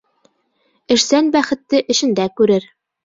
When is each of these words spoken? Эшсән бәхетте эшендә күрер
Эшсән 0.95 1.29
бәхетте 1.37 1.83
эшендә 1.97 2.27
күрер 2.43 2.67